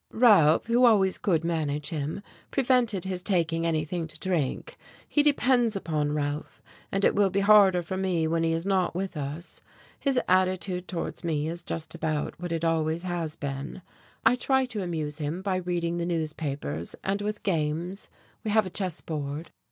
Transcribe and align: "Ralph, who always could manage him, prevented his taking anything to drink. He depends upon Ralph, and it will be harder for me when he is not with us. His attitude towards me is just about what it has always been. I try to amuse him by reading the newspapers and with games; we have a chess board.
"Ralph, 0.13 0.65
who 0.65 0.83
always 0.83 1.19
could 1.19 1.43
manage 1.45 1.89
him, 1.89 2.23
prevented 2.49 3.05
his 3.05 3.21
taking 3.21 3.67
anything 3.67 4.07
to 4.07 4.17
drink. 4.19 4.75
He 5.07 5.21
depends 5.21 5.75
upon 5.75 6.13
Ralph, 6.13 6.59
and 6.91 7.05
it 7.05 7.13
will 7.13 7.29
be 7.29 7.41
harder 7.41 7.83
for 7.83 7.97
me 7.97 8.27
when 8.27 8.41
he 8.41 8.51
is 8.51 8.65
not 8.65 8.95
with 8.95 9.15
us. 9.15 9.61
His 9.99 10.19
attitude 10.27 10.87
towards 10.87 11.23
me 11.23 11.47
is 11.47 11.61
just 11.61 11.93
about 11.93 12.41
what 12.41 12.51
it 12.51 12.63
has 12.63 12.63
always 13.03 13.35
been. 13.35 13.83
I 14.25 14.33
try 14.35 14.65
to 14.73 14.81
amuse 14.81 15.19
him 15.19 15.43
by 15.43 15.57
reading 15.57 15.99
the 15.99 16.07
newspapers 16.07 16.95
and 17.03 17.21
with 17.21 17.43
games; 17.43 18.09
we 18.43 18.49
have 18.49 18.65
a 18.65 18.71
chess 18.71 19.01
board. 19.01 19.51